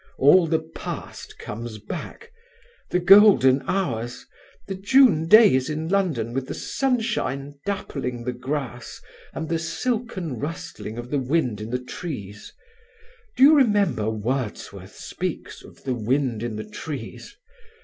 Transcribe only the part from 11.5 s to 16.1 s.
in the trees. Do you remember Wordsworth speaks 'of the